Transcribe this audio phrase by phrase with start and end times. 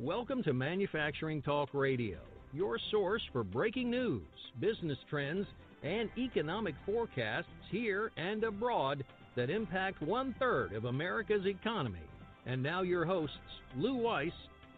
[0.00, 2.18] Welcome to Manufacturing Talk Radio,
[2.52, 4.22] your source for breaking news,
[4.60, 5.44] business trends,
[5.82, 9.02] and economic forecasts here and abroad
[9.34, 11.98] that impact one third of America's economy.
[12.46, 13.34] And now, your hosts,
[13.76, 14.30] Lou Weiss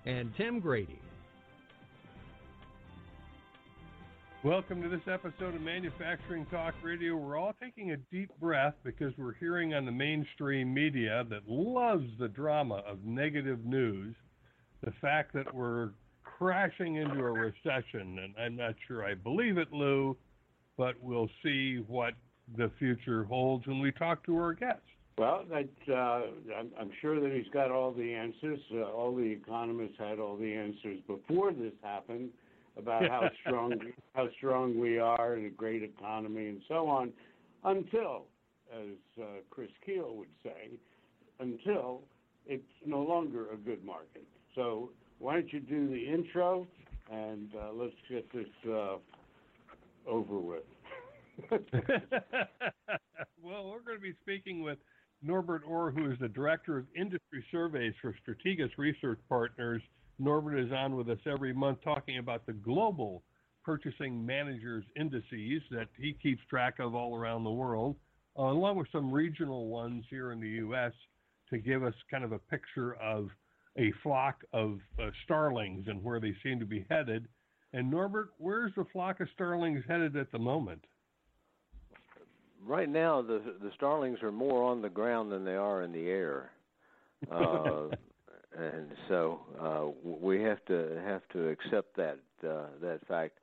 [0.07, 0.99] and Tim Grady.
[4.43, 7.15] Welcome to this episode of Manufacturing Talk Radio.
[7.15, 12.07] We're all taking a deep breath because we're hearing on the mainstream media that loves
[12.19, 14.15] the drama of negative news
[14.85, 15.91] the fact that we're
[16.23, 18.19] crashing into a recession.
[18.19, 20.17] And I'm not sure I believe it, Lou,
[20.77, 22.15] but we'll see what
[22.57, 24.81] the future holds when we talk to our guests.
[25.19, 26.23] Well, that, uh,
[26.59, 28.59] I'm, I'm, sure that he's got all the answers.
[28.73, 32.31] Uh, all the economists had all the answers before this happened
[32.79, 33.75] about how strong
[34.15, 37.13] how strong we are in a great economy and so on,
[37.65, 38.25] until,
[38.73, 40.71] as uh, Chris Kuehl would say,
[41.39, 42.01] until
[42.47, 44.27] it's no longer a good market.
[44.55, 46.67] So why don't you do the intro
[47.11, 48.97] and uh, let's get this uh,
[50.07, 50.63] over with.
[53.43, 54.79] well, we're going to be speaking with
[55.23, 59.83] Norbert Ore, who is the Director of Industry Surveys for Strategas Research Partners.
[60.19, 63.23] Norbert is on with us every month talking about the global
[63.65, 67.97] purchasing managers indices that he keeps track of all around the world,
[68.39, 70.93] uh, along with some regional ones here in the U.S.
[71.51, 73.29] to give us kind of a picture of
[73.81, 77.27] a flock of uh, starlings and where they seem to be headed.
[77.73, 80.85] And Norbert, where's the flock of starlings headed at the moment?
[82.63, 86.09] Right now, the the starlings are more on the ground than they are in the
[86.09, 86.51] air,
[87.33, 87.87] uh,
[88.55, 93.39] and so uh, we have to have to accept that uh, that fact.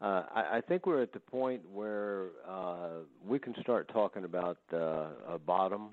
[0.00, 4.58] Uh, I, I think we're at the point where uh, we can start talking about
[4.72, 5.90] uh, a bottom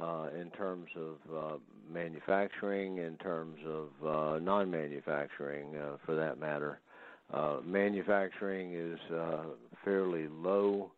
[0.00, 1.56] uh, in terms of uh,
[1.92, 6.80] manufacturing, in terms of uh, non-manufacturing, uh, for that matter.
[7.32, 9.44] Uh, manufacturing is uh,
[9.84, 10.92] fairly low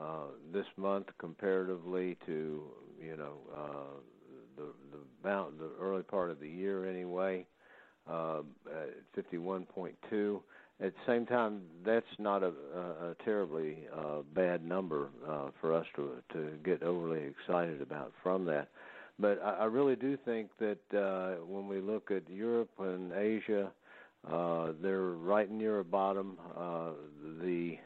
[0.00, 2.62] uh, this month comparatively to
[3.00, 4.00] you know uh,
[4.56, 7.46] the the, bound, the early part of the year anyway.
[8.10, 10.40] Uh, at 51.2
[10.82, 15.86] at the same time, that's not a, a, terribly uh, bad number uh, for us
[15.96, 18.68] to to get overly excited about from that.
[19.18, 23.70] But I, I really do think that uh, when we look at Europe and Asia,
[24.30, 26.38] uh, they're right near a bottom.
[26.56, 26.90] Uh,
[27.42, 27.76] the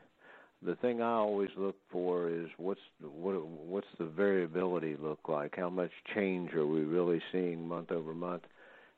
[0.63, 5.57] the thing I always look for is what's what what's the variability look like?
[5.57, 8.45] How much change are we really seeing month over month?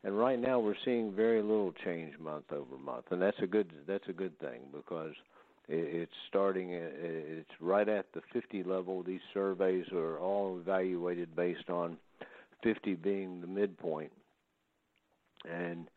[0.04, 3.70] And right now we're seeing very little change month over month, and that's a good
[3.86, 5.14] that's a good thing because
[5.68, 9.02] it's starting it's right at the 50 level.
[9.02, 11.96] These surveys are all evaluated based on
[12.62, 14.12] 50 being the midpoint,
[15.48, 15.88] and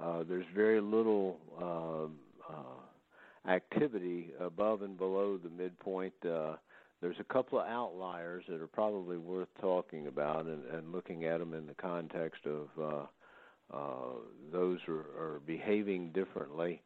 [0.00, 6.14] uh, there's very little uh, uh, activity above and below the midpoint.
[6.24, 6.54] Uh,
[7.00, 11.38] there's a couple of outliers that are probably worth talking about and, and looking at
[11.38, 13.06] them in the context of uh,
[14.52, 16.82] those are, are behaving differently.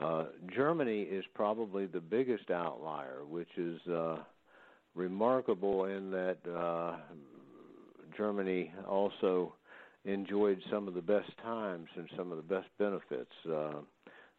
[0.00, 0.24] Uh,
[0.54, 4.16] Germany is probably the biggest outlier, which is uh,
[4.94, 6.96] remarkable in that uh,
[8.16, 9.54] Germany also
[10.04, 13.32] enjoyed some of the best times and some of the best benefits.
[13.46, 13.72] Uh,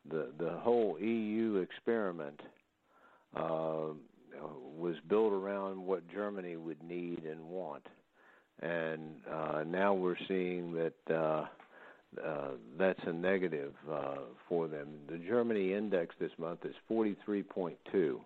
[0.09, 2.39] the the whole EU experiment
[3.35, 3.93] uh,
[4.77, 7.87] was built around what Germany would need and want,
[8.61, 11.47] and uh, now we're seeing that.
[12.23, 14.15] Uh, that's a negative uh,
[14.47, 14.87] for them.
[15.09, 18.19] The Germany index this month is 43.2.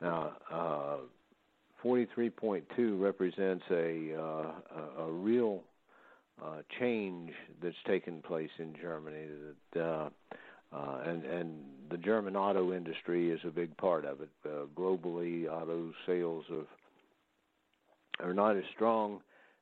[0.00, 0.96] Now, uh,
[1.84, 5.62] 43.2 represents a uh, a, a real
[6.42, 7.32] uh, change
[7.62, 9.26] that's taken place in Germany.
[9.74, 10.10] That
[10.72, 11.54] uh, and and
[11.90, 14.28] the German auto industry is a big part of it.
[14.76, 16.66] Globally, auto sales of
[18.20, 19.20] are not as strong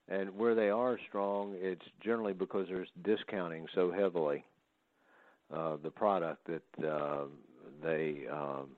[0.09, 4.45] and where they are strong, it's generally because there's discounting so heavily
[5.55, 7.25] uh, the product that uh,
[7.83, 8.69] they um,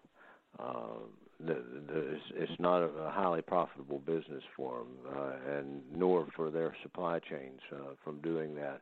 [0.59, 0.99] uh,
[1.41, 1.55] the,
[1.87, 6.75] the, it's, it's not a highly profitable business for them, uh, and nor for their
[6.83, 8.81] supply chains uh, from doing that.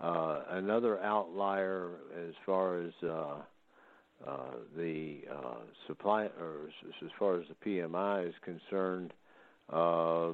[0.00, 1.90] Uh, another outlier
[2.28, 3.34] as far as uh,
[4.26, 4.36] uh,
[4.76, 6.68] the uh, supply, or
[7.02, 9.12] as far as the PMI is concerned,
[9.70, 10.30] uh,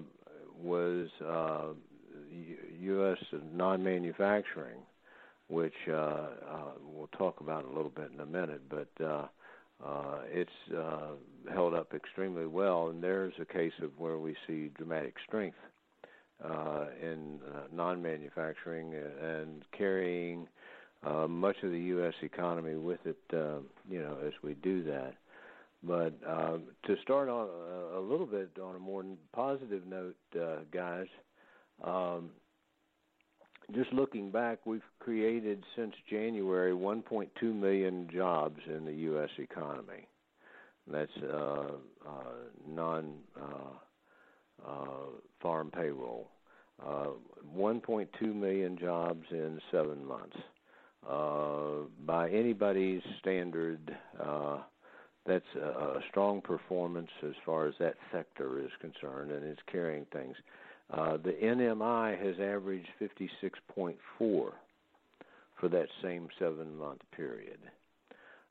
[0.62, 1.68] was uh,
[2.80, 3.18] U.S.
[3.54, 4.80] non-manufacturing,
[5.48, 6.28] which uh, uh,
[6.92, 9.26] we'll talk about a little bit in a minute, but uh,
[9.84, 11.12] uh, it's uh,
[11.52, 15.56] held up extremely well, and there's a case of where we see dramatic strength
[16.44, 20.46] uh, in uh, non-manufacturing and carrying
[21.04, 22.14] uh, much of the U.S.
[22.22, 23.18] economy with it.
[23.32, 23.58] Uh,
[23.88, 25.14] you know, as we do that.
[25.82, 30.60] But uh, to start on a, a little bit on a more positive note, uh,
[30.72, 31.06] guys.
[31.84, 32.30] Um,
[33.74, 39.28] just looking back, we've created since January 1.2 million jobs in the U.S.
[39.38, 40.08] economy.
[40.90, 41.72] That's uh,
[42.06, 42.32] uh,
[42.66, 45.06] non uh, uh,
[45.42, 46.30] farm payroll.
[46.82, 47.08] Uh,
[47.56, 50.36] 1.2 million jobs in seven months.
[51.08, 54.58] Uh, by anybody's standard, uh,
[55.28, 60.34] that's a, strong performance as far as that sector is concerned, and it's carrying things.
[60.90, 64.52] Uh, the NMI has averaged 56.4 for
[65.62, 67.58] that same seven month period.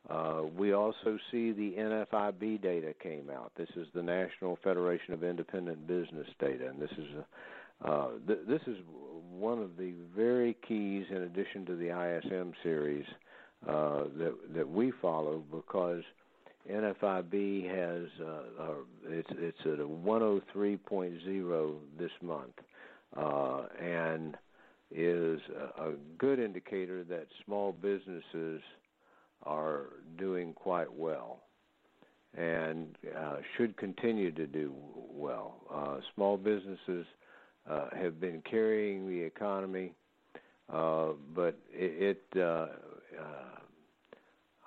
[0.09, 3.51] Uh, we also see the NFIB data came out.
[3.57, 8.39] This is the National Federation of Independent Business data, and this is a, uh, th-
[8.47, 8.77] this is
[9.29, 13.05] one of the very keys, in addition to the ISM series,
[13.67, 16.03] uh, that that we follow because
[16.71, 18.73] NFIB has uh, uh,
[19.09, 22.53] it's it's at a 103.0 this month,
[23.15, 24.35] uh, and
[24.91, 25.39] is
[25.77, 28.61] a, a good indicator that small businesses
[29.43, 29.85] are
[30.17, 31.41] doing quite well
[32.37, 34.73] and uh, should continue to do
[35.11, 35.55] well.
[35.73, 37.05] Uh, small businesses
[37.69, 39.93] uh, have been carrying the economy,
[40.71, 42.67] uh, but it, it uh,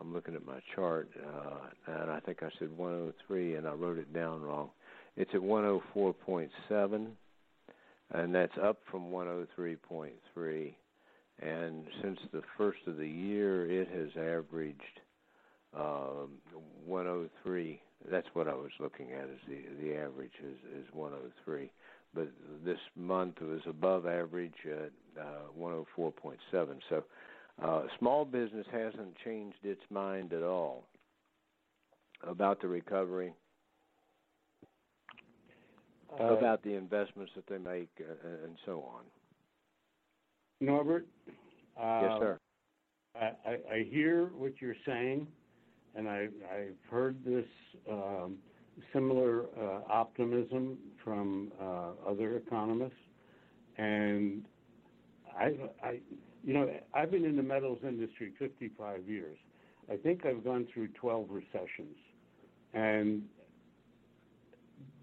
[0.00, 3.99] I'm looking at my chart, uh, and I think I said 103, and I wrote
[3.99, 4.70] it down wrong.
[5.17, 7.06] It's at 104.7,
[8.12, 10.75] and that's up from 103.3.
[11.43, 15.00] And since the first of the year, it has averaged
[15.76, 16.31] um,
[16.87, 17.81] 103.
[18.11, 19.25] That's what I was looking at.
[19.25, 21.70] Is the the average is is 103,
[22.14, 22.29] but
[22.64, 26.79] this month was above average at uh, 104.7.
[26.88, 27.05] So
[27.62, 30.85] uh, small business hasn't changed its mind at all
[32.27, 33.33] about the recovery,
[36.19, 39.03] uh, about the investments that they make, uh, and so on.
[40.61, 41.07] Norbert?
[41.81, 42.41] Uh, yes, sir.
[43.17, 45.27] I, I, I, hear what you're saying,
[45.95, 47.47] and I, I've heard this
[47.91, 48.37] um,
[48.93, 52.93] similar uh, optimism from uh, other economists,
[53.79, 54.45] and
[55.39, 56.01] I, I
[56.45, 59.39] you know, I've been in the metals industry 55 years.
[59.91, 61.97] I think I've gone through 12 recessions,
[62.73, 63.23] and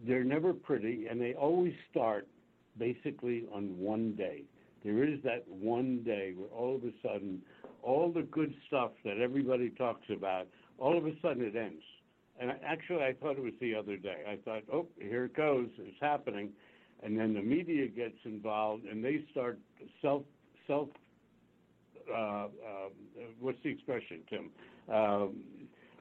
[0.07, 2.27] they're never pretty, and they always start
[2.77, 4.43] basically on one day.
[4.83, 7.41] There is that one day where all of a sudden,
[7.81, 10.47] all the good stuff that everybody talks about,
[10.77, 11.83] all of a sudden it ends.
[12.39, 14.23] And actually, I thought it was the other day.
[14.29, 16.51] I thought, oh, here it goes, it's happening,
[17.03, 19.59] and then the media gets involved and they start
[20.01, 20.23] self
[20.67, 20.89] self
[22.13, 22.47] uh, uh,
[23.39, 24.49] what's the expression, Tim?
[24.93, 25.35] Um,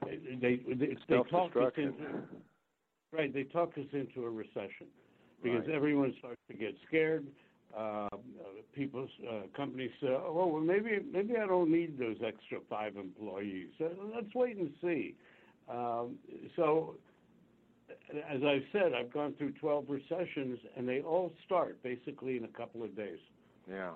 [0.04, 2.22] they they, they talk us into
[3.12, 3.32] right.
[3.32, 4.88] They talk us into a recession
[5.42, 5.76] because right.
[5.76, 7.26] everyone starts to get scared.
[7.76, 8.08] Uh,
[8.74, 13.68] people, uh, companies say, "Oh, well, maybe maybe I don't need those extra five employees.
[13.78, 15.14] So let's wait and see."
[15.68, 16.16] Um,
[16.54, 16.94] so,
[18.10, 22.48] as I've said, I've gone through 12 recessions, and they all start basically in a
[22.48, 23.18] couple of days.
[23.68, 23.90] Yeah.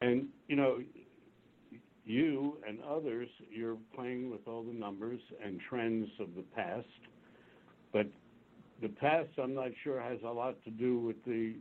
[0.00, 0.80] And you know,
[2.04, 6.86] you and others, you're playing with all the numbers and trends of the past,
[7.92, 8.06] but
[8.82, 11.54] the past, I'm not sure, has a lot to do with the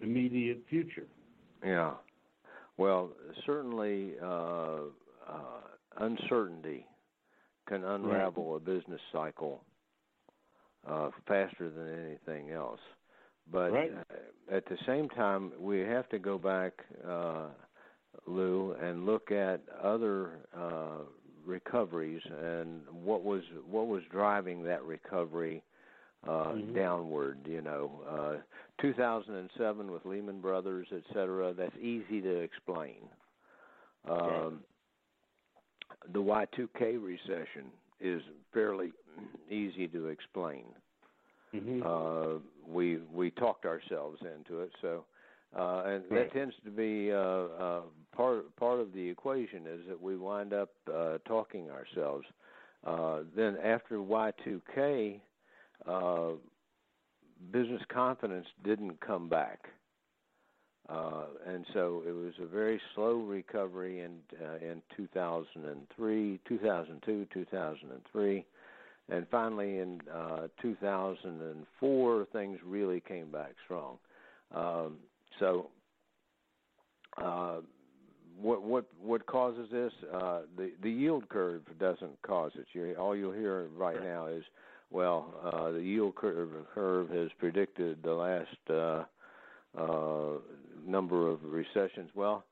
[0.00, 1.06] immediate future.
[1.64, 1.92] Yeah.
[2.76, 3.10] Well,
[3.46, 4.80] certainly, uh,
[5.28, 5.60] uh,
[5.98, 6.86] uncertainty
[7.68, 8.56] can unravel right.
[8.56, 9.62] a business cycle
[10.88, 12.80] uh, faster than anything else.
[13.52, 13.92] But right.
[13.92, 16.72] Uh, at the same time, we have to go back
[17.06, 17.48] uh,
[18.26, 20.98] Lou, and look at other uh,
[21.44, 25.62] recoveries and what was what was driving that recovery
[26.26, 26.74] uh, mm-hmm.
[26.74, 27.38] downward.
[27.46, 28.36] You know, uh,
[28.82, 31.52] 2007 with Lehman Brothers, et cetera.
[31.52, 33.08] That's easy to explain.
[34.08, 34.60] Um,
[36.12, 37.66] the Y2K recession
[38.00, 38.92] is fairly
[39.50, 40.64] easy to explain.
[41.54, 41.82] Mm-hmm.
[41.84, 45.04] Uh, we we talked ourselves into it, so
[45.56, 46.32] uh, and right.
[46.32, 47.80] that tends to be uh, uh,
[48.14, 52.24] part part of the equation is that we wind up uh, talking ourselves.
[52.86, 55.20] Uh, then after Y2K,
[55.86, 56.30] uh,
[57.52, 59.66] business confidence didn't come back,
[60.88, 68.46] uh, and so it was a very slow recovery in uh, in 2003, 2002, 2003,
[69.10, 73.98] and finally in uh, 2004 things really came back strong.
[74.54, 74.96] Um,
[75.38, 75.68] so,
[77.20, 77.56] uh,
[78.40, 79.92] what what what causes this?
[80.12, 82.66] Uh, the the yield curve doesn't cause it.
[82.72, 84.44] You, all you'll hear right now is,
[84.90, 89.04] well, uh, the yield curve curve has predicted the last uh,
[89.78, 90.38] uh,
[90.86, 92.10] number of recessions.
[92.14, 92.44] Well,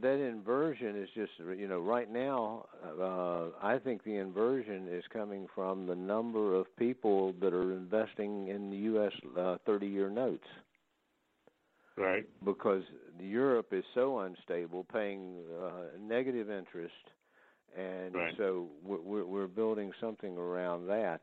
[0.00, 2.66] that inversion is just you know right now
[3.00, 8.48] uh, I think the inversion is coming from the number of people that are investing
[8.48, 10.46] in the US uh, 30-year notes.
[11.96, 12.24] Right.
[12.44, 12.82] Because
[13.20, 16.94] Europe is so unstable paying uh, negative interest
[17.76, 18.34] and right.
[18.36, 21.20] so we're we're building something around that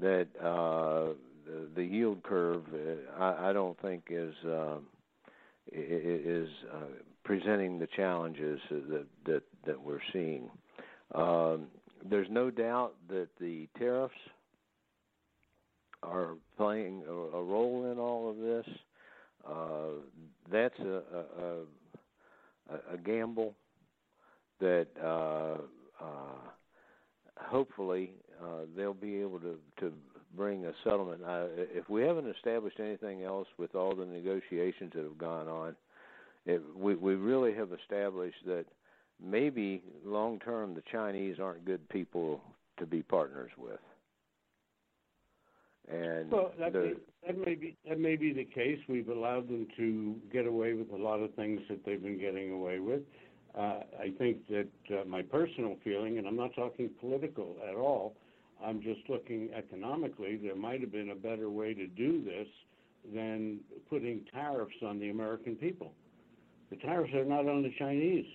[0.00, 1.12] that uh
[1.46, 4.78] the, the yield curve uh, I, I don't think is uh,
[5.72, 6.86] is uh,
[7.24, 10.50] presenting the challenges that that that we're seeing.
[11.14, 11.66] Um,
[12.08, 14.14] there's no doubt that the tariffs
[16.02, 18.66] are playing a, a role in all of this.
[19.48, 20.00] Uh,
[20.50, 21.02] that's a,
[22.70, 23.54] a, a, gamble
[24.60, 25.56] that uh,
[26.02, 26.38] uh,
[27.36, 28.12] hopefully
[28.42, 29.92] uh, they'll be able to, to
[30.36, 31.22] bring a settlement.
[31.24, 35.76] Uh, if we haven't established anything else with all the negotiations that have gone on,
[36.46, 38.64] it, we we really have established that
[39.22, 42.40] maybe long term the Chinese aren't good people
[42.78, 43.80] to be partners with.
[45.90, 46.94] And well, that, the, may,
[47.26, 48.78] that may be that may be the case.
[48.88, 52.52] We've allowed them to get away with a lot of things that they've been getting
[52.52, 53.00] away with.
[53.56, 58.14] Uh, I think that uh, my personal feeling, and I'm not talking political at all,
[58.62, 60.36] I'm just looking economically.
[60.36, 62.46] There might have been a better way to do this
[63.14, 65.92] than putting tariffs on the American people.
[66.70, 68.26] The tariffs are not on the Chinese.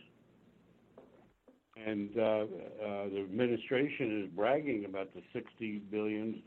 [1.86, 2.46] And uh, uh,
[3.10, 6.42] the administration is bragging about the 60 billion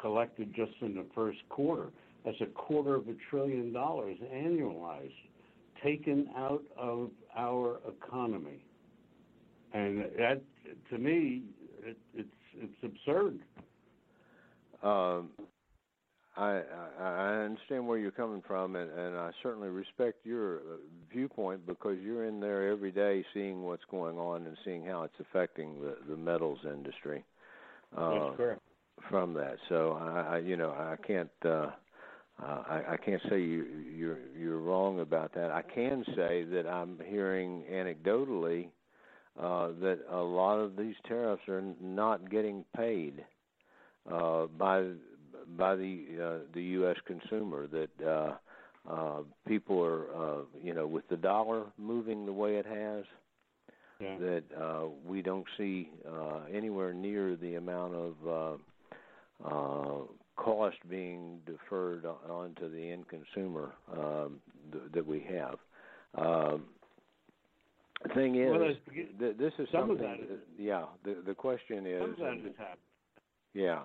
[0.00, 1.90] collected just in the first quarter.
[2.24, 5.12] That's a quarter of a trillion dollars annualized,
[5.82, 8.64] taken out of our economy.
[9.72, 10.40] And that,
[10.90, 11.42] to me,
[11.84, 13.40] it, it's it's absurd.
[14.82, 15.30] Um,
[16.36, 16.62] I,
[16.98, 20.60] I I understand where you're coming from, and, and I certainly respect your uh,
[21.12, 25.14] viewpoint because you're in there every day, seeing what's going on and seeing how it's
[25.20, 27.24] affecting the the metals industry.
[27.96, 28.60] Uh, That's correct.
[29.10, 31.70] From that, so I, I you know I can't uh,
[32.42, 35.50] uh, I, I can't say you you're you're wrong about that.
[35.50, 38.68] I can say that I'm hearing anecdotally
[39.40, 43.24] uh, that a lot of these tariffs are not getting paid
[44.10, 44.90] uh, by
[45.56, 46.96] by the uh, the U.S.
[47.06, 47.66] consumer.
[47.66, 48.34] That uh,
[48.90, 53.04] uh, people are, uh, you know, with the dollar moving the way it has,
[54.00, 54.16] yeah.
[54.18, 58.58] that uh, we don't see uh, anywhere near the amount of
[59.44, 60.00] uh,
[60.36, 64.40] cost being deferred onto the end consumer um,
[64.72, 65.58] th- that we have.
[66.16, 66.64] Um,
[68.02, 68.74] the thing is, well,
[69.18, 70.04] th- this is some something.
[70.04, 72.00] Of that is, yeah, the the question is.
[72.00, 72.78] Some of that happened.
[73.54, 73.80] Yeah.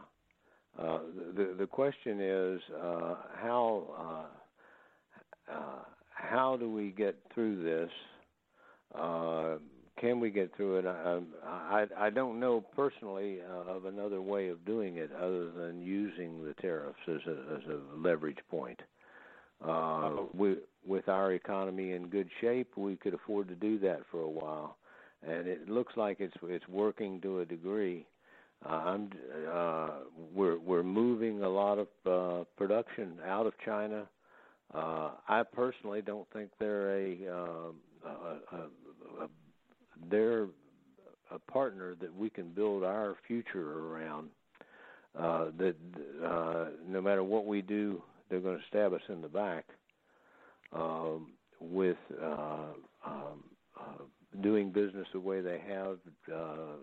[0.77, 1.00] Uh,
[1.36, 4.27] the the question is uh, how
[5.50, 7.91] uh, uh, how do we get through this?
[10.00, 10.86] Can we get through it?
[10.86, 15.82] I I, I don't know personally uh, of another way of doing it other than
[15.82, 18.79] using the tariffs as a as a leverage point.
[19.65, 24.22] Uh, we, with our economy in good shape, we could afford to do that for
[24.22, 24.77] a while,
[25.22, 28.08] and it looks like it's it's working to a degree.
[28.65, 29.10] Uh, I'm
[29.51, 29.89] uh,
[30.34, 34.08] we're we're moving a lot of uh, production out of China.
[34.74, 39.27] Uh, I personally don't think they're a, uh, a, a, a
[40.10, 40.48] they're
[41.32, 44.29] a partner that we can build our future around.
[45.18, 45.75] Uh, that
[46.24, 49.65] uh, no matter what we do, they're going to stab us in the back
[50.72, 52.74] um, with uh,
[53.06, 53.44] um,
[53.79, 54.03] uh,
[54.41, 55.98] doing business the way they have.
[56.32, 56.77] Uh,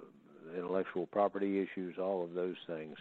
[0.54, 2.96] intellectual property issues, all of those things.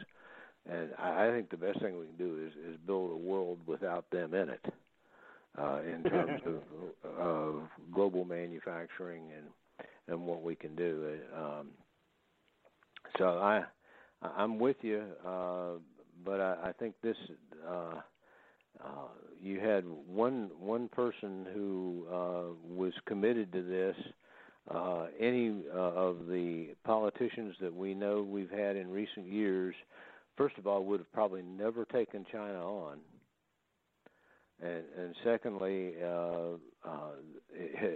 [0.69, 3.59] And I, I think the best thing we can do is, is build a world
[3.65, 4.65] without them in it,
[5.57, 7.61] uh, in terms of, of
[7.93, 9.45] global manufacturing and
[10.07, 11.17] and what we can do.
[11.35, 11.69] Um,
[13.17, 13.63] so I
[14.21, 15.79] I'm with you, uh,
[16.23, 17.17] but I, I think this.
[17.67, 18.01] Uh,
[18.83, 19.07] uh,
[19.41, 23.95] you had one one person who uh, was committed to this
[24.73, 29.75] uh, any uh, of the politicians that we know we've had in recent years,
[30.37, 32.97] first of all, would have probably never taken China on.
[34.61, 36.55] And, and secondly, uh,
[36.87, 37.11] uh,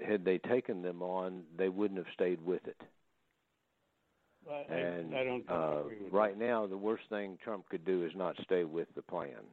[0.08, 2.82] had they taken them on, they wouldn't have stayed with it.
[4.46, 6.46] Well, and I, I don't uh, right that.
[6.46, 9.44] now, the worst thing Trump could do is not stay with the plan.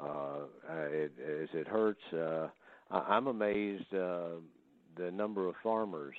[0.00, 2.48] Uh, it, as it hurts, uh,
[2.90, 4.40] I, I'm amazed uh,
[4.96, 6.14] the number of farmers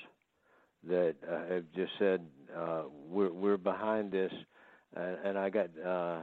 [0.87, 2.25] that uh, have just said
[2.55, 4.31] uh, we're we're behind this,
[4.95, 6.21] and, and I got uh, uh,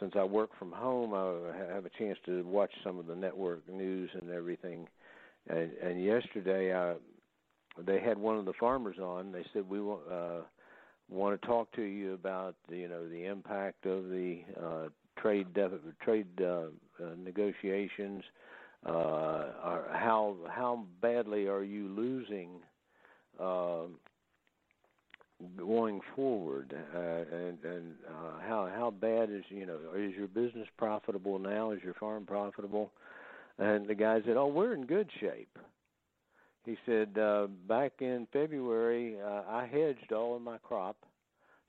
[0.00, 3.68] since I work from home, I have a chance to watch some of the network
[3.68, 4.88] news and everything.
[5.48, 6.94] And, and yesterday, I,
[7.78, 9.32] they had one of the farmers on.
[9.32, 10.40] They said we want uh,
[11.08, 14.88] want to talk to you about you know the impact of the uh,
[15.20, 18.22] trade def- trade uh, uh, negotiations.
[18.86, 22.48] Uh, are, how how badly are you losing
[23.38, 23.84] uh,
[25.56, 30.68] going forward, uh, and and uh, how how bad is you know is your business
[30.76, 31.70] profitable now?
[31.70, 32.92] Is your farm profitable?
[33.58, 35.58] And the guy said, "Oh, we're in good shape."
[36.64, 40.96] He said, uh, "Back in February, uh, I hedged all of my crop,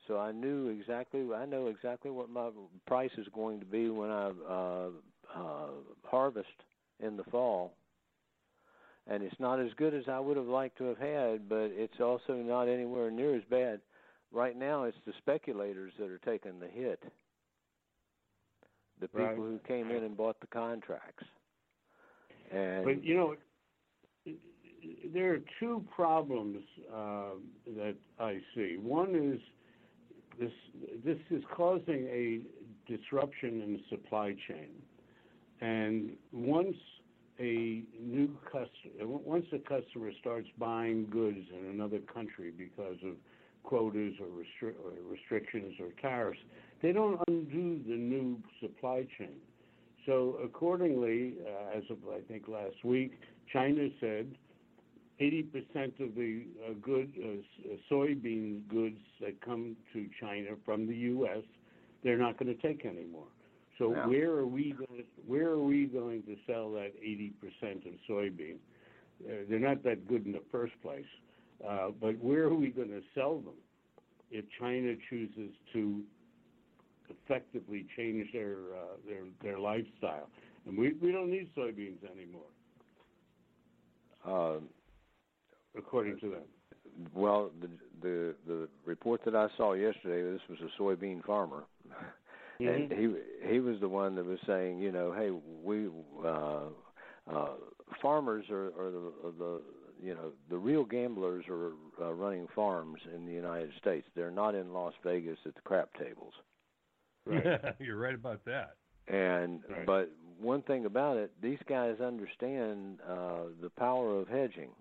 [0.07, 1.21] so I knew exactly.
[1.33, 2.49] I know exactly what my
[2.87, 4.89] price is going to be when I uh,
[5.35, 5.69] uh,
[6.03, 6.49] harvest
[6.99, 7.73] in the fall."
[9.11, 11.99] And it's not as good as I would have liked to have had, but it's
[11.99, 13.81] also not anywhere near as bad.
[14.31, 17.03] Right now, it's the speculators that are taking the hit.
[19.01, 19.35] The people Right.
[19.35, 21.25] who came in and bought the contracts.
[22.51, 23.35] And But you know,
[25.13, 26.63] there are two problems
[26.93, 27.31] uh,
[27.75, 28.77] that I see.
[28.77, 29.41] One is
[30.39, 30.53] this:
[31.03, 32.41] this is causing a
[32.87, 34.81] disruption in the supply chain,
[35.59, 36.77] and once
[37.39, 43.15] a new customer, once a customer starts buying goods in another country because of
[43.63, 46.39] quotas or, restri- or restrictions or tariffs,
[46.81, 49.35] they don't undo the new supply chain.
[50.05, 53.19] So accordingly, uh, as of I think last week,
[53.51, 54.35] China said
[55.21, 60.95] 80% of the uh, good uh, uh, soybean goods that come to China from the
[60.95, 61.43] U.S.
[62.03, 63.27] they're not going to take anymore.
[63.77, 64.07] So Yeah.
[64.07, 65.03] where are we going?
[65.03, 68.57] To, where are we going to sell that 80% of soybean?
[69.23, 71.05] Uh, they're not that good in the first place.
[71.65, 73.53] Uh, but where are we going to sell them
[74.31, 76.03] if China chooses to
[77.09, 80.29] effectively change their uh, their their lifestyle?
[80.65, 82.49] And we we don't need soybeans anymore,
[84.25, 84.59] uh,
[85.77, 86.43] according to them.
[87.13, 87.69] well, the
[88.01, 91.63] the the report that I saw yesterday, this was a soybean farmer.
[92.65, 93.21] And Mhm.
[93.43, 95.89] he he was the one that was saying, you know, hey, we
[96.25, 96.67] uh,
[97.31, 97.49] uh,
[98.01, 99.61] farmers are, are the are the
[100.01, 101.71] you know the real gamblers are
[102.01, 104.07] uh, running farms in the United States.
[104.15, 106.33] They're not in Las Vegas at the crap tables.
[107.25, 107.53] Right.
[107.79, 108.75] You're right about that.
[109.07, 109.85] And Right.
[109.85, 114.71] but one thing about it, these guys understand uh, the power of hedging.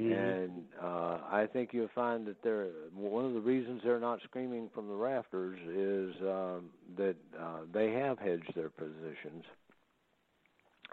[0.00, 0.12] Mhm.
[0.12, 4.70] And uh, I think you'll find that they're one of the reasons they're not screaming
[4.74, 9.44] from the rafters is um, that uh, they have hedged their positions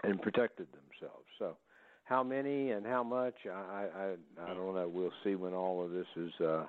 [0.02, 1.26] and protected themselves.
[1.38, 1.56] So,
[2.04, 4.90] how many and how much, I I, I don't know.
[4.92, 6.66] We'll see when all of this is uh,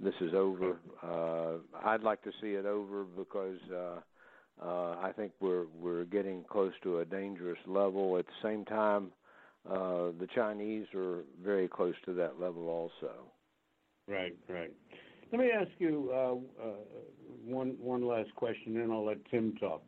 [0.00, 0.76] this is over.
[1.02, 3.60] Uh, I'd like to see it over because.
[3.72, 4.00] Uh,
[4.62, 8.18] uh, I think we're we're getting close to a dangerous level.
[8.18, 9.10] At the same time,
[9.68, 13.12] uh, the Chinese are very close to that level also.
[14.08, 14.72] Right, right.
[15.30, 16.72] Let me ask you uh, uh,
[17.44, 19.82] one one last question, and I'll let Tim talk.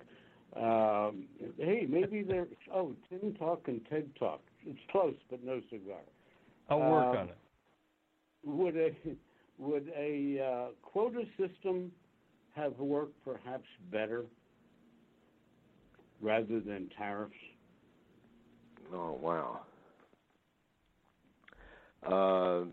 [0.56, 1.24] Um,
[1.58, 4.40] hey, maybe they're oh Tim talk and Ted talk.
[4.64, 6.00] It's close, but no cigar.
[6.70, 7.38] I'll work Um, on it.
[8.44, 8.90] Would a
[9.58, 11.92] would a uh, quota system
[12.54, 14.24] have worked perhaps better
[16.20, 17.34] rather than tariffs?
[18.92, 19.60] Oh wow.
[22.06, 22.70] Uh,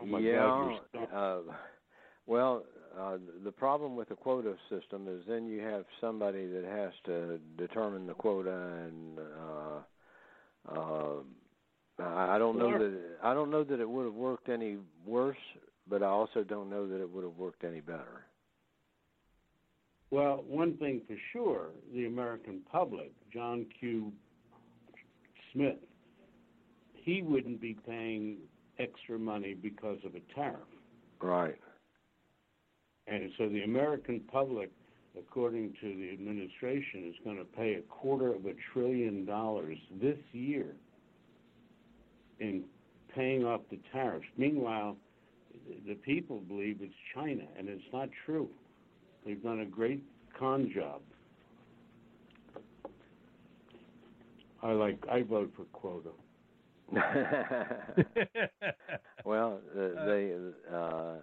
[0.00, 0.78] Oh God, yeah.
[0.94, 1.40] you're uh,
[2.26, 2.64] well,
[2.98, 7.38] uh, the problem with the quota system is then you have somebody that has to
[7.56, 11.14] determine the quota, and uh, uh,
[12.00, 15.36] I don't know that I don't know that it would have worked any worse,
[15.88, 18.24] but I also don't know that it would have worked any better.
[20.10, 24.12] Well, one thing for sure, the American public, John Q.
[25.58, 25.76] Smith,
[26.94, 28.36] he wouldn't be paying
[28.78, 30.60] extra money because of a tariff.
[31.20, 31.58] Right.
[33.08, 34.70] And so the American public,
[35.18, 40.18] according to the administration, is going to pay a quarter of a trillion dollars this
[40.32, 40.76] year
[42.38, 42.62] in
[43.12, 44.26] paying off the tariffs.
[44.36, 44.96] Meanwhile,
[45.88, 48.48] the people believe it's China, and it's not true.
[49.26, 50.04] They've done a great
[50.38, 51.00] con job.
[54.62, 54.98] I like.
[55.10, 56.10] I vote for quota.
[59.24, 60.32] well, uh, they
[60.72, 61.16] uh, uh,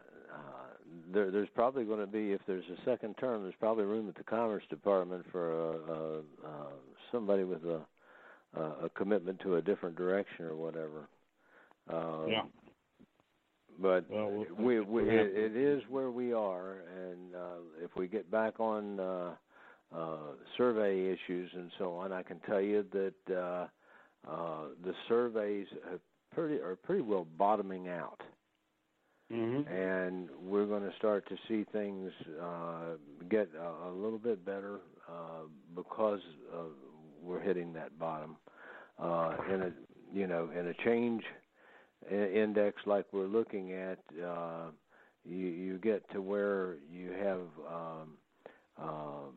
[1.11, 4.15] there, there's probably going to be, if there's a second term, there's probably room at
[4.15, 6.69] the Commerce Department for uh, uh,
[7.11, 7.81] somebody with a
[8.57, 11.09] uh, a commitment to a different direction or whatever.
[11.91, 12.41] Uh, yeah.
[13.77, 18.31] But well, we, we it, it is where we are, and uh, if we get
[18.31, 19.31] back on uh,
[19.93, 23.67] uh, survey issues and so on, I can tell you that uh,
[24.29, 25.99] uh, the surveys have
[26.33, 28.21] pretty are pretty well bottoming out.
[29.31, 29.73] Mm-hmm.
[29.73, 34.75] And we're going to start to see things uh, get a, a little bit better
[35.09, 36.19] uh, because
[36.53, 36.65] uh,
[37.23, 38.35] we're hitting that bottom.
[38.99, 39.71] Uh, in a
[40.13, 41.23] you know in a change
[42.11, 44.67] index like we're looking at, uh,
[45.25, 48.17] you you get to where you have um,
[48.81, 49.31] uh,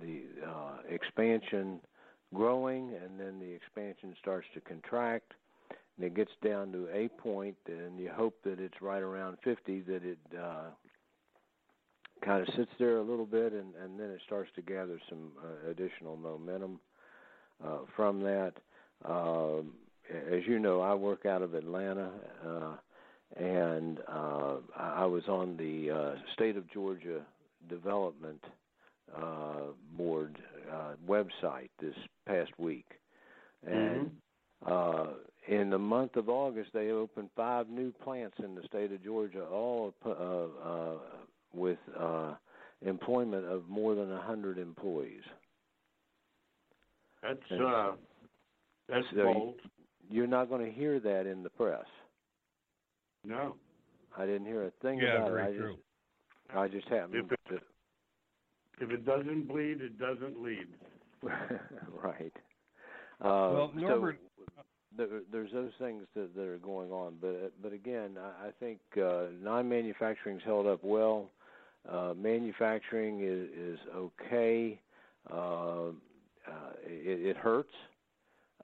[0.00, 1.80] the uh, expansion
[2.34, 5.32] growing, and then the expansion starts to contract,
[5.96, 9.80] and it gets down to a point, and you hope that it's right around 50,
[9.82, 10.70] that it uh,
[12.24, 15.32] kind of sits there a little bit, and, and then it starts to gather some
[15.42, 16.80] uh, additional momentum
[17.64, 18.52] uh, from that.
[19.04, 19.72] Um,
[20.30, 22.10] as you know, I work out of Atlanta,
[22.46, 22.74] uh,
[23.42, 27.22] and uh, I was on the uh, state of Georgia
[27.68, 28.44] development
[29.14, 30.38] uh, board
[30.72, 31.94] uh, website this
[32.26, 32.86] past week,
[33.66, 34.10] and
[34.64, 34.72] mm-hmm.
[34.72, 35.06] uh,
[35.48, 39.44] in the month of August they opened five new plants in the state of Georgia,
[39.44, 40.94] all uh, uh,
[41.52, 42.34] with uh,
[42.84, 45.22] employment of more than a hundred employees.
[47.22, 47.92] That's uh,
[48.88, 49.54] that's so bold.
[50.08, 51.84] You're not going to hear that in the press.
[53.24, 53.56] No.
[54.16, 55.54] I didn't hear a thing yeah, about very it.
[55.54, 55.76] I true.
[56.48, 57.35] just I just happened if to
[58.80, 60.66] if it doesn't bleed, it doesn't lead.
[61.22, 62.32] right.
[63.20, 64.62] Uh, well, Norbert, so
[64.96, 68.78] there, there's those things that, that are going on, but but again, I, I think
[69.02, 71.30] uh, non-manufacturing's held up well.
[71.88, 74.80] Uh, manufacturing is is okay.
[75.30, 75.88] Uh,
[76.46, 77.72] uh, it, it hurts,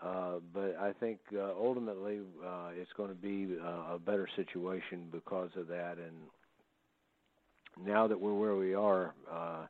[0.01, 5.09] uh, but I think uh, ultimately uh, it's going to be uh, a better situation
[5.11, 5.97] because of that.
[5.99, 9.67] And now that we're where we are, uh,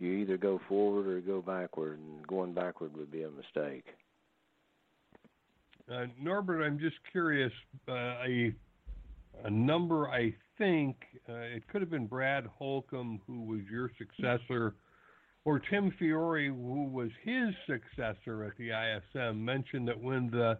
[0.00, 3.84] you either go forward or go backward, and going backward would be a mistake.
[5.92, 7.52] Uh, Norbert, I'm just curious.
[7.88, 8.54] Uh, a
[9.44, 10.96] a number, I think
[11.28, 14.74] uh, it could have been Brad Holcomb, who was your successor
[15.44, 20.58] or Tim Fiore, who was his successor at the ISM, mentioned that when the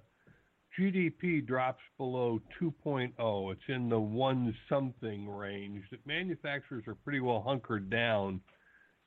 [0.79, 7.42] GDP drops below 2.0, it's in the one something range, that manufacturers are pretty well
[7.46, 8.40] hunkered down,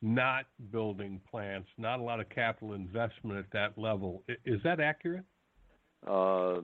[0.03, 4.21] not building plants, not a lot of capital investment at that level.
[4.45, 5.23] Is that accurate?
[6.05, 6.57] Uh,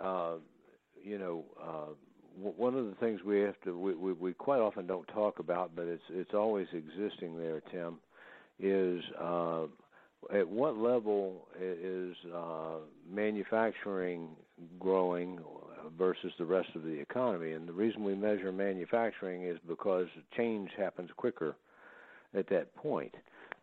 [0.00, 0.34] uh,
[1.02, 1.92] you know, uh,
[2.38, 5.74] one of the things we have to we, we, we quite often don't talk about,
[5.74, 7.98] but it's it's always existing there, Tim,
[8.60, 9.64] is uh,
[10.32, 12.76] at what level is uh,
[13.12, 14.28] manufacturing
[14.78, 15.40] growing
[15.98, 17.52] versus the rest of the economy?
[17.52, 21.56] And the reason we measure manufacturing is because change happens quicker
[22.36, 23.14] at that point.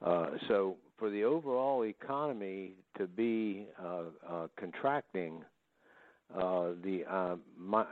[0.01, 5.43] Uh, so for the overall economy to be uh, uh, contracting
[6.35, 7.35] uh, the uh,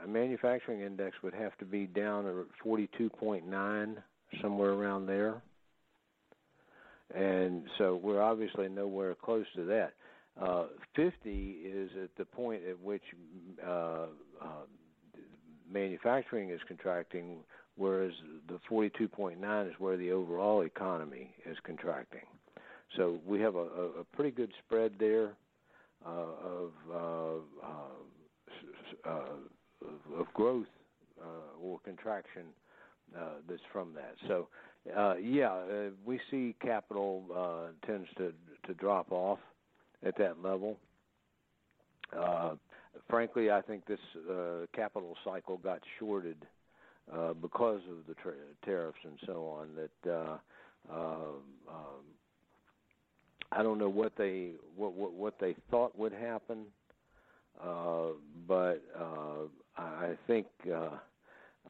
[0.08, 2.34] manufacturing index would have to be down at
[2.66, 3.96] 42.9,
[4.40, 5.40] somewhere around there.
[7.14, 9.92] And so we're obviously nowhere close to that.
[10.40, 10.64] Uh,
[10.96, 13.02] 50 is at the point at which
[15.70, 17.38] manufacturing is contracting,
[17.76, 18.12] whereas
[18.48, 22.26] the 42.9 is where the overall economy is contracting.
[22.96, 23.66] So we have a,
[24.00, 25.32] a pretty good spread there
[26.06, 26.98] uh, of uh,
[29.08, 29.22] uh,
[30.18, 30.66] of growth
[31.20, 32.42] uh, or contraction
[33.16, 34.14] uh, that's from that.
[34.28, 34.48] So,
[34.96, 38.32] uh, yeah, uh, we see capital uh, tends to
[38.66, 39.38] to drop off
[40.04, 40.76] at that level.
[42.16, 42.54] Uh,
[43.08, 43.98] frankly, I think this
[44.30, 46.36] uh, capital cycle got shorted
[47.10, 48.32] uh, because of the tra-
[48.64, 49.68] tariffs and so on.
[49.74, 50.38] That uh,
[50.92, 51.16] uh,
[51.68, 52.04] um,
[53.50, 56.66] I don't know what they what, what what they thought would happen
[57.60, 58.08] uh,
[58.48, 60.96] but uh, I think uh,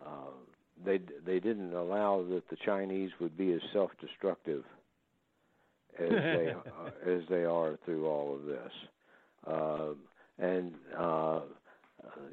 [0.05, 0.31] uh,
[0.85, 4.65] they they didn't allow that the Chinese would be as self-destructive
[5.99, 8.73] as they uh, as they are through all of this.
[9.47, 9.89] Uh,
[10.39, 11.41] and uh,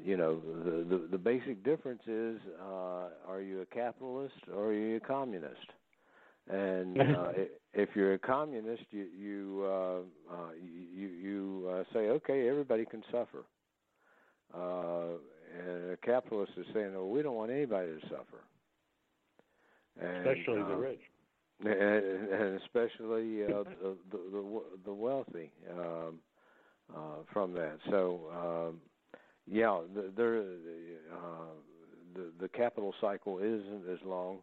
[0.02, 4.72] you know the, the the basic difference is uh, are you a capitalist or are
[4.72, 5.70] you a communist?
[6.50, 7.28] And uh,
[7.74, 13.02] if you're a communist, you you uh, uh, you, you uh, say, okay, everybody can
[13.10, 13.44] suffer,
[14.54, 15.18] uh,
[15.56, 18.42] and a capitalist is saying, "Well, we don't want anybody to suffer."
[20.00, 21.00] And, especially the uh, rich.
[21.64, 21.72] And,
[22.32, 26.18] and especially uh, the, the the wealthy um,
[26.94, 27.78] uh, from that.
[27.90, 28.80] So, um,
[29.50, 30.38] yeah, the, there,
[31.12, 31.54] uh,
[32.14, 34.38] the the capital cycle isn't as long.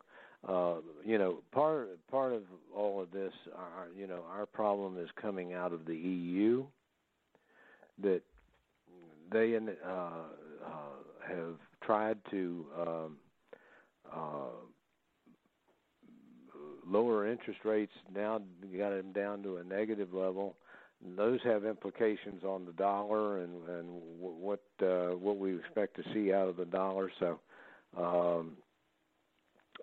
[0.47, 2.43] Uh, you know, part part of
[2.75, 6.65] all of this, our, you know, our problem is coming out of the EU.
[8.03, 8.21] That
[9.31, 10.69] they uh, uh,
[11.27, 13.17] have tried to um,
[14.13, 14.49] uh,
[16.85, 17.91] lower interest rates.
[18.13, 18.41] Now
[18.77, 20.55] got them down to a negative level.
[21.15, 23.87] Those have implications on the dollar and and
[24.19, 27.11] what uh, what we expect to see out of the dollar.
[27.19, 27.39] So.
[27.97, 28.57] Um,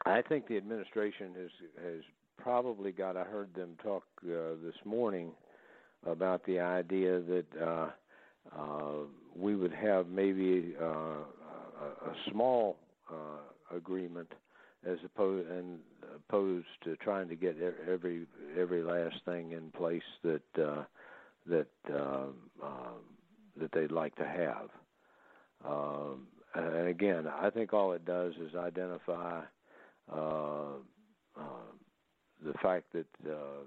[0.04, 1.50] I think the administration has
[1.82, 2.02] has
[2.36, 3.16] probably got.
[3.16, 5.30] I heard them talk uh, this morning
[6.06, 7.90] about the idea that uh,
[8.56, 8.92] uh,
[9.34, 12.76] we would have maybe uh, a, a small
[13.10, 14.32] uh, agreement
[14.86, 15.78] as opposed and
[16.14, 17.56] opposed to trying to get
[17.90, 18.26] every
[18.58, 20.84] every last thing in place that uh,
[21.46, 22.26] that uh,
[22.62, 22.98] uh,
[23.56, 24.68] that they'd like to have.
[25.64, 29.42] Um, and again, I think all it does is identify
[30.12, 30.74] uh,
[31.36, 31.72] uh,
[32.44, 33.64] the fact that uh,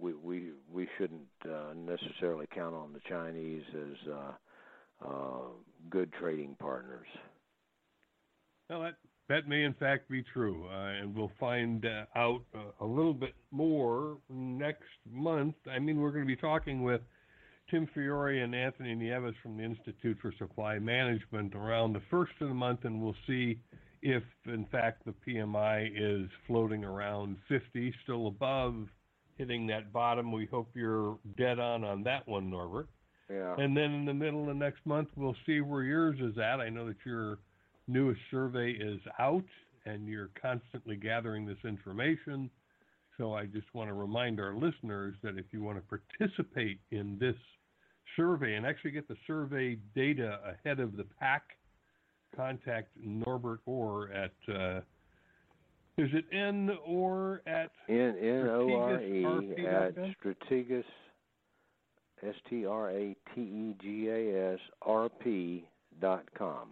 [0.00, 4.12] we we we shouldn't uh, necessarily count on the Chinese as
[5.04, 5.12] uh,
[5.90, 7.08] good trading partners.
[8.70, 8.96] Well, that
[9.28, 13.14] that may in fact be true, uh, and we'll find uh, out uh, a little
[13.14, 15.54] bit more next month.
[15.70, 17.02] I mean, we're going to be talking with
[17.70, 22.48] Tim Fiore and Anthony Nieves from the Institute for Supply Management around the first of
[22.48, 23.60] the month, and we'll see
[24.00, 28.86] if, in fact, the PMI is floating around 50, still above
[29.36, 30.32] hitting that bottom.
[30.32, 32.88] We hope you're dead on on that one, Norbert.
[33.30, 33.54] Yeah.
[33.58, 36.60] And then in the middle of next month, we'll see where yours is at.
[36.60, 37.38] I know that your
[37.88, 39.44] newest survey is out,
[39.86, 42.50] and you're constantly gathering this information.
[43.16, 47.18] So I just want to remind our listeners that if you want to participate in
[47.18, 47.34] this
[48.16, 51.42] survey and actually get the survey data ahead of the pack,
[52.36, 54.80] contact Norbert Ore at uh,
[55.96, 59.24] is it N or at N N O R E
[59.66, 60.84] at Strategas
[62.22, 65.66] S T R A T E G A S R P
[66.00, 66.68] dot com.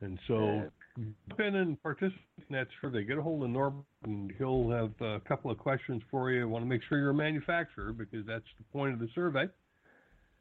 [0.00, 3.04] And so jump in and participate in that survey.
[3.04, 6.42] Get a hold of Norbert, and he'll have a couple of questions for you.
[6.42, 9.46] I want to make sure you're a manufacturer because that's the point of the survey.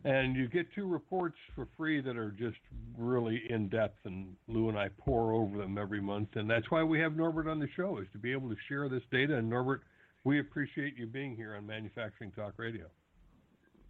[0.04, 2.58] And you get two reports for free that are just
[2.98, 6.30] really in depth, and Lou and I pour over them every month.
[6.36, 8.88] And that's why we have Norbert on the show, is to be able to share
[8.90, 9.36] this data.
[9.38, 9.82] And Norbert,
[10.24, 12.86] we appreciate you being here on Manufacturing Talk Radio.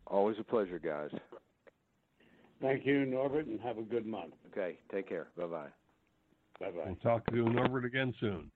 [0.07, 1.11] Always a pleasure, guys.
[2.61, 4.33] Thank you, Norbert, and have a good month.
[4.51, 5.27] Okay, take care.
[5.37, 5.67] Bye bye.
[6.59, 6.83] Bye bye.
[6.85, 8.51] We'll talk to Norbert again soon.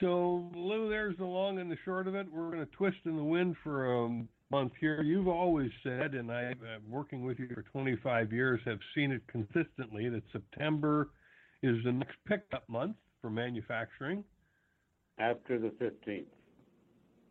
[0.00, 2.26] So, Lou, there's the long and the short of it.
[2.32, 4.08] We're going to twist in the wind for a
[4.50, 5.02] month here.
[5.02, 9.22] You've always said, and I, uh, working with you for 25 years, have seen it
[9.26, 11.10] consistently that September
[11.62, 14.22] is the next pickup month for manufacturing.
[15.18, 16.26] After the 15th.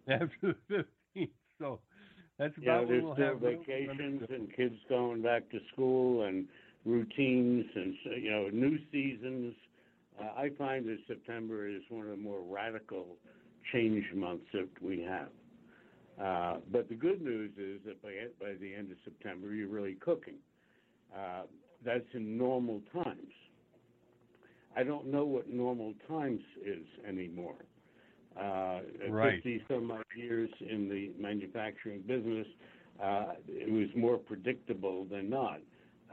[0.10, 1.30] After the 15th.
[1.60, 1.80] So,
[2.38, 6.48] that's yeah, about there's still vacations and kids going back to school and
[6.86, 9.56] routines and you know new seasons.
[10.20, 13.06] Uh, I find that September is one of the more radical
[13.72, 15.30] change months that we have.
[16.20, 19.96] Uh, but the good news is that by by the end of September, you're really
[19.96, 20.36] cooking.
[21.16, 21.44] Uh,
[21.86, 23.34] that's in normal times.
[24.76, 27.56] I don't know what normal times is anymore.
[28.40, 29.36] Uh, right.
[29.36, 32.48] 50 some odd years in the manufacturing business,
[33.04, 35.60] uh, it was more predictable than not.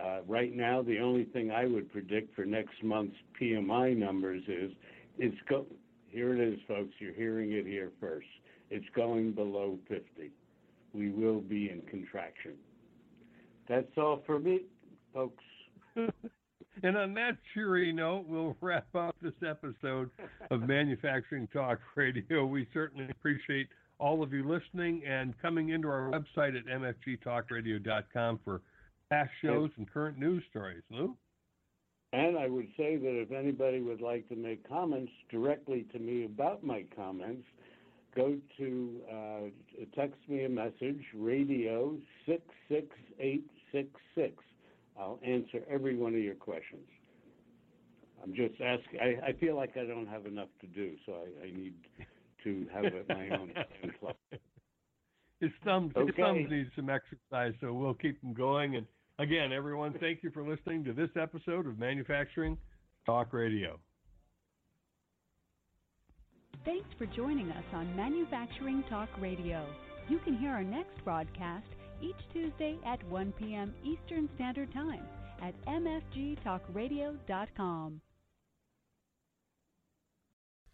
[0.03, 4.73] Uh, right now, the only thing I would predict for next month's PMI numbers is
[5.19, 5.67] it's go.
[6.09, 6.95] Here it is, folks.
[6.99, 8.27] You're hearing it here first.
[8.71, 10.31] It's going below 50.
[10.93, 12.55] We will be in contraction.
[13.69, 14.63] That's all for me,
[15.13, 15.43] folks.
[16.83, 20.11] And on that cheery note, we'll wrap up this episode
[20.51, 22.45] of Manufacturing Talk Radio.
[22.45, 28.61] We certainly appreciate all of you listening and coming into our website at mfgtalkradio.com for
[29.11, 30.83] past shows and current news stories.
[30.91, 31.17] Lou?
[32.13, 36.25] And I would say that if anybody would like to make comments directly to me
[36.25, 37.47] about my comments,
[38.15, 39.41] go to uh,
[39.97, 44.45] text me a message, radio 66866.
[44.99, 46.87] I'll answer every one of your questions.
[48.23, 49.01] I'm just asking.
[49.01, 51.75] I, I feel like I don't have enough to do, so I, I need
[52.45, 53.53] to have my own
[54.01, 54.17] club.
[55.41, 56.07] His thumbs, Okay.
[56.07, 58.77] his thumbs need some exercise, so we'll keep them going.
[58.77, 58.87] And
[59.19, 62.59] Again, everyone, thank you for listening to this episode of Manufacturing
[63.07, 63.79] Talk Radio.
[66.65, 69.67] Thanks for joining us on Manufacturing Talk Radio.
[70.09, 71.67] You can hear our next broadcast
[72.01, 73.75] each Tuesday at 1 p.m.
[73.85, 75.05] Eastern Standard Time
[75.43, 78.01] at mfgtalkradio.com.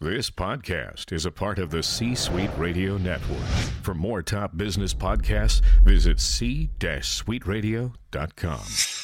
[0.02, 3.46] This podcast is a part of the C Suite Radio Network.
[3.82, 8.99] For more top business podcasts, visit c-suiteradio.com.